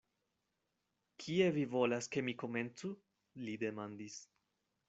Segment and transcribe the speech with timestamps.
[1.25, 2.93] "Kie vi volas ke mi komencu?"
[3.47, 4.21] li demandis.